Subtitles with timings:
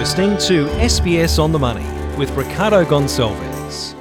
[0.00, 1.84] listening to SBS on the Money
[2.16, 3.94] with Ricardo Gonçalves.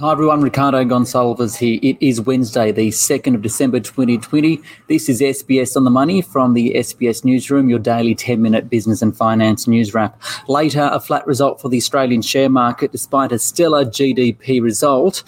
[0.00, 1.78] Hi everyone, Ricardo Gonçalves here.
[1.82, 4.62] It is Wednesday, the 2nd of December 2020.
[4.88, 9.02] This is SBS on the Money from the SBS Newsroom, your daily 10 minute business
[9.02, 10.18] and finance news wrap.
[10.48, 15.22] Later, a flat result for the Australian share market despite a stellar GDP result.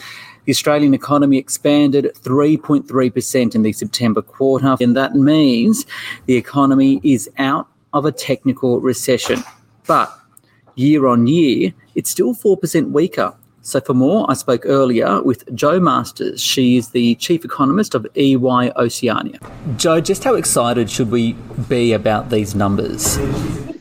[0.46, 5.84] The Australian economy expanded 3.3% in the September quarter, and that means
[6.24, 9.42] the economy is out of a technical recession.
[9.86, 10.12] But
[10.74, 13.34] year on year, it's still 4% weaker.
[13.62, 16.40] So, for more, I spoke earlier with Jo Masters.
[16.40, 19.40] She is the chief economist of EY Oceania.
[19.76, 21.32] Jo, just how excited should we
[21.68, 23.18] be about these numbers?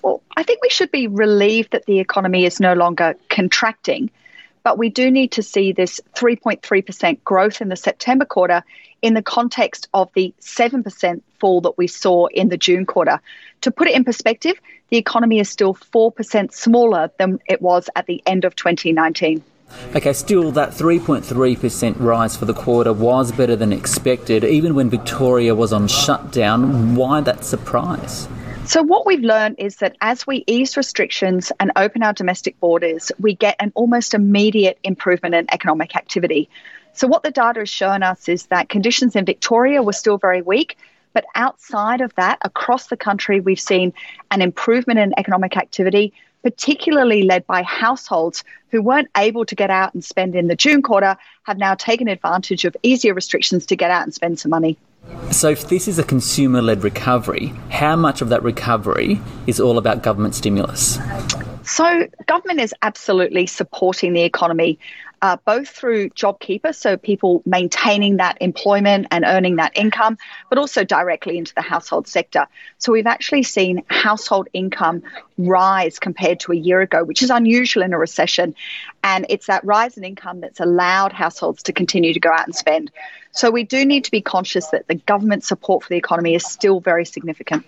[0.02, 4.10] Well, I think we should be relieved that the economy is no longer contracting,
[4.66, 8.64] but we do need to see this 3.3% growth in the September quarter
[9.04, 13.22] in the context of the 7% fall that we saw in the June quarter.
[13.62, 18.08] To put it in perspective, the economy is still 4% smaller than it was at
[18.08, 19.44] the end of 2019.
[19.96, 25.54] Okay, still that 3.3% rise for the quarter was better than expected, even when Victoria
[25.54, 26.96] was on shutdown.
[26.96, 28.28] Why that surprise?
[28.66, 33.12] So, what we've learned is that as we ease restrictions and open our domestic borders,
[33.20, 36.50] we get an almost immediate improvement in economic activity.
[36.94, 40.42] So, what the data has shown us is that conditions in Victoria were still very
[40.42, 40.78] weak,
[41.14, 43.94] but outside of that, across the country, we've seen
[44.32, 49.94] an improvement in economic activity, particularly led by households who weren't able to get out
[49.94, 53.92] and spend in the June quarter, have now taken advantage of easier restrictions to get
[53.92, 54.76] out and spend some money.
[55.32, 59.78] So, if this is a consumer led recovery, how much of that recovery is all
[59.78, 60.98] about government stimulus?
[61.66, 64.78] So, government is absolutely supporting the economy,
[65.24, 70.20] uh, both through JobKeeper, so people maintaining that employment and earning that income,
[70.50, 72.46] but also directly into the household sector.
[72.78, 75.02] So, we've actually seen household income
[75.40, 78.54] rise compared to a year ago, which is unusual in a recession.
[79.04, 82.56] And it's that rise in income that's allowed households to continue to go out and
[82.56, 82.92] spend.
[83.32, 86.46] So we do need to be conscious that the government support for the economy is
[86.46, 87.66] still very significant.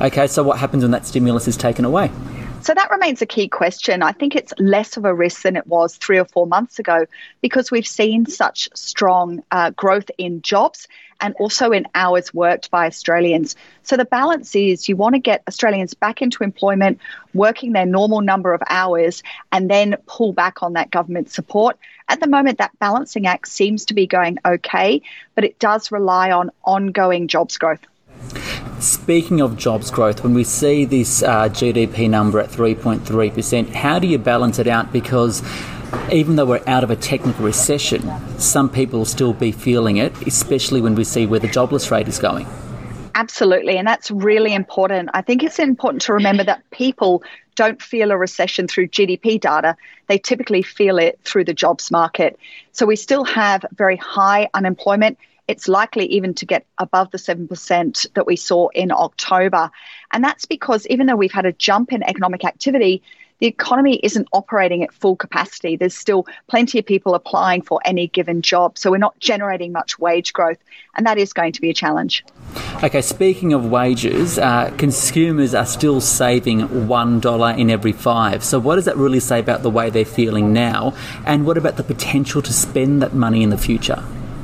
[0.00, 2.10] Okay, so what happens when that stimulus is taken away?
[2.62, 4.04] So that remains a key question.
[4.04, 7.06] I think it's less of a risk than it was three or four months ago
[7.40, 10.86] because we've seen such strong uh, growth in jobs
[11.20, 13.56] and also in hours worked by Australians.
[13.82, 17.00] So the balance is you want to get Australians back into employment,
[17.34, 21.76] working their normal number of hours, and then pull back on that government support.
[22.08, 25.02] At the moment, that balancing act seems to be going okay,
[25.34, 27.80] but it does rely on ongoing jobs growth.
[28.82, 34.08] Speaking of jobs growth, when we see this uh, GDP number at 3.3%, how do
[34.08, 34.92] you balance it out?
[34.92, 35.40] Because
[36.10, 38.02] even though we're out of a technical recession,
[38.40, 42.08] some people will still be feeling it, especially when we see where the jobless rate
[42.08, 42.44] is going.
[43.14, 45.10] Absolutely, and that's really important.
[45.14, 47.22] I think it's important to remember that people
[47.54, 49.76] don't feel a recession through GDP data.
[50.08, 52.36] They typically feel it through the jobs market.
[52.72, 55.18] So we still have very high unemployment.
[55.52, 59.70] It's likely even to get above the 7% that we saw in October.
[60.10, 63.02] And that's because even though we've had a jump in economic activity,
[63.38, 65.76] the economy isn't operating at full capacity.
[65.76, 68.78] There's still plenty of people applying for any given job.
[68.78, 70.58] So we're not generating much wage growth,
[70.96, 72.24] and that is going to be a challenge.
[72.82, 78.42] Okay, speaking of wages, uh, consumers are still saving $1 in every five.
[78.42, 80.94] So, what does that really say about the way they're feeling now?
[81.26, 84.02] And what about the potential to spend that money in the future?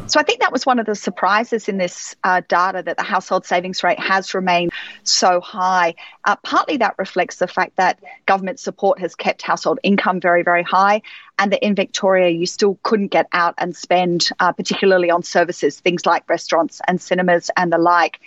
[0.09, 3.03] So I think that was one of the surprises in this uh, data that the
[3.03, 5.97] household savings rate has remained so high.
[6.25, 10.63] Uh, partly that reflects the fact that government support has kept household income very, very
[10.63, 11.03] high,
[11.39, 15.79] and that in Victoria you still couldn't get out and spend, uh, particularly on services,
[15.81, 18.19] things like restaurants and cinemas and the like.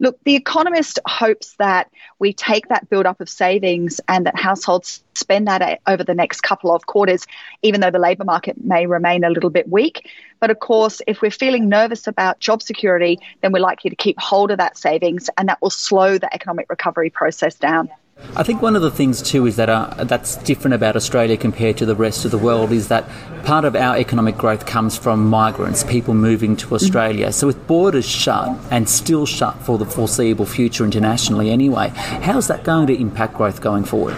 [0.00, 5.04] Look, The Economist hopes that we take that build up of savings and that households
[5.14, 7.26] spend that over the next couple of quarters,
[7.62, 10.10] even though the labour market may remain a little bit weak.
[10.40, 14.18] But of course, if we're feeling nervous about job security, then we're likely to keep
[14.18, 17.88] hold of that savings and that will slow the economic recovery process down.
[18.36, 21.76] I think one of the things too is that uh, that's different about Australia compared
[21.78, 23.08] to the rest of the world is that
[23.44, 27.32] part of our economic growth comes from migrants, people moving to Australia.
[27.32, 32.64] So with borders shut and still shut for the foreseeable future internationally anyway, how's that
[32.64, 34.16] going to impact growth going forward?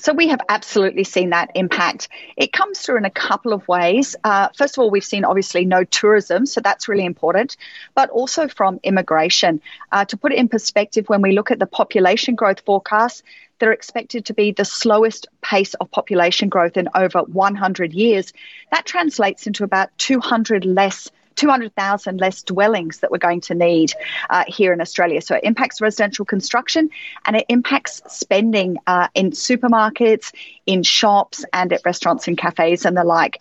[0.00, 2.08] So we have absolutely seen that impact.
[2.34, 4.16] It comes through in a couple of ways.
[4.24, 7.58] Uh, first of all, we've seen obviously no tourism, so that's really important,
[7.94, 9.60] but also from immigration.
[9.92, 13.22] Uh, to put it in perspective, when we look at the population growth forecasts,
[13.58, 18.32] they're expected to be the slowest pace of population growth in over 100 years.
[18.72, 23.92] That translates into about 200 less 200,000 less dwellings that we're going to need
[24.28, 25.20] uh, here in Australia.
[25.20, 26.90] So it impacts residential construction
[27.24, 30.32] and it impacts spending uh, in supermarkets,
[30.66, 33.40] in shops, and at restaurants and cafes and the like.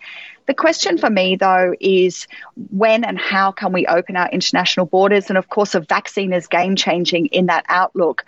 [0.49, 2.25] The question for me, though, is
[2.71, 5.29] when and how can we open our international borders?
[5.29, 8.25] And of course, a vaccine is game changing in that outlook.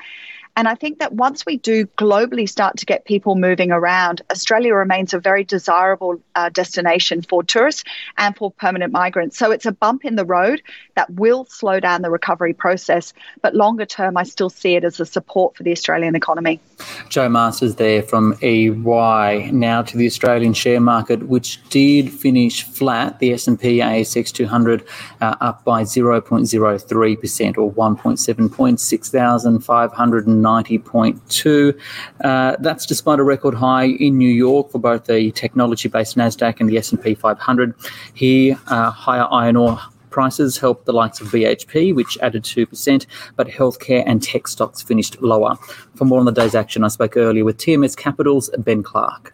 [0.55, 4.73] And I think that once we do globally start to get people moving around, Australia
[4.75, 7.83] remains a very desirable uh, destination for tourists
[8.17, 9.37] and for permanent migrants.
[9.37, 10.61] So it's a bump in the road
[10.95, 13.13] that will slow down the recovery process.
[13.41, 16.59] But longer term, I still see it as a support for the Australian economy.
[17.09, 19.51] Jo Masters there from EY.
[19.51, 23.19] Now to the Australian share market, which did finish flat.
[23.19, 24.83] The S&P ASX 200
[25.21, 28.83] uh, up by 0.03% or 1.7 points,
[30.41, 31.79] 6,590.2.
[32.23, 36.69] Uh, that's despite a record high in New York for both the technology-based Nasdaq and
[36.69, 37.73] the S&P 500.
[38.13, 39.79] Here, uh, higher iron ore
[40.09, 43.05] prices helped the likes of BHP, which added 2%,
[43.35, 45.55] but healthcare and tech stocks finished lower.
[45.95, 49.33] For more on the day's action, I spoke earlier with TMS Capital's Ben Clark.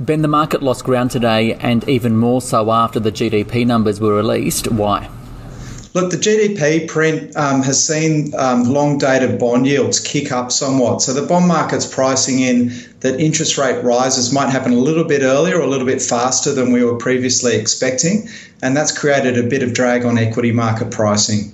[0.00, 4.14] Ben, the market lost ground today, and even more so after the GDP numbers were
[4.14, 4.72] released.
[4.72, 5.10] Why?
[5.92, 11.02] Look, the GDP print um, has seen um, long dated bond yields kick up somewhat.
[11.02, 12.68] So the bond market's pricing in
[13.00, 16.52] that interest rate rises might happen a little bit earlier or a little bit faster
[16.52, 18.28] than we were previously expecting.
[18.62, 21.52] And that's created a bit of drag on equity market pricing.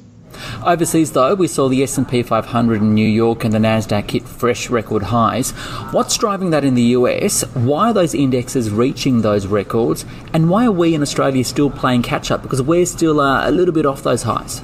[0.64, 4.70] Overseas, though, we saw the S&P 500 in New York and the Nasdaq hit fresh
[4.70, 5.50] record highs.
[5.92, 7.42] What's driving that in the US?
[7.54, 10.04] Why are those indexes reaching those records?
[10.32, 12.42] And why are we in Australia still playing catch up?
[12.42, 14.62] Because we're still uh, a little bit off those highs.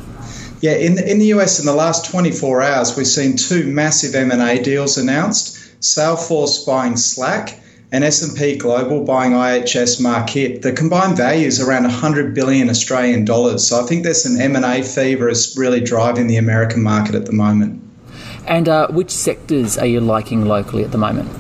[0.61, 4.15] Yeah, in the, in the US in the last 24 hours, we've seen two massive
[4.15, 5.59] M&A deals announced.
[5.81, 7.59] Salesforce buying Slack
[7.93, 10.63] and S&P Global buying IHS Markit.
[10.63, 13.69] The combined value is around 100 billion Australian dollars.
[13.69, 17.33] So I think there's an M&A fever is really driving the American market at the
[17.33, 17.81] moment.
[18.47, 21.31] And uh, which sectors are you liking locally at the moment?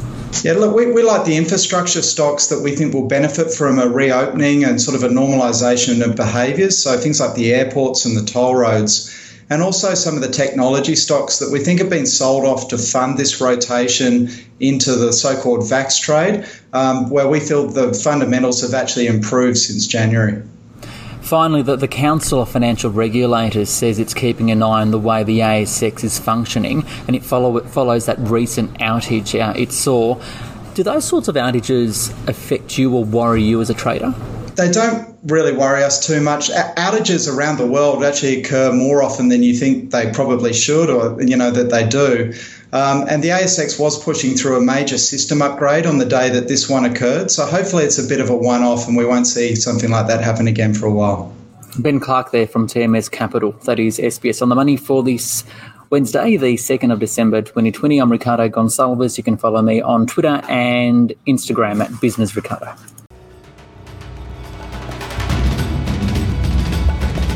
[0.45, 3.89] Yeah, look, we, we like the infrastructure stocks that we think will benefit from a
[3.89, 6.79] reopening and sort of a normalisation of behaviours.
[6.79, 9.11] So things like the airports and the toll roads
[9.53, 12.79] and also some of the technology stocks that we think have been sold off to
[12.79, 18.63] fund this rotation into the so called VAX trade, um, where we feel the fundamentals
[18.63, 20.43] have actually improved since January.
[21.21, 25.23] Finally, the, the Council of Financial Regulators says it's keeping an eye on the way
[25.23, 30.19] the ASX is functioning, and it, follow, it follows that recent outage uh, it saw.
[30.73, 34.15] Do those sorts of outages affect you or worry you as a trader?
[34.55, 36.51] They don't really worry us too much.
[36.51, 41.21] Outages around the world actually occur more often than you think they probably should, or
[41.23, 42.33] you know that they do.
[42.73, 46.49] Um, and the ASX was pushing through a major system upgrade on the day that
[46.49, 47.31] this one occurred.
[47.31, 50.23] So hopefully it's a bit of a one-off, and we won't see something like that
[50.23, 51.35] happen again for a while.
[51.79, 53.53] Ben Clark there from TMS Capital.
[53.65, 55.45] That is SBS on the money for this
[55.91, 57.99] Wednesday, the 2nd of December 2020.
[57.99, 59.19] I'm Ricardo Gonçalves.
[59.19, 62.75] You can follow me on Twitter and Instagram at Business Ricardo.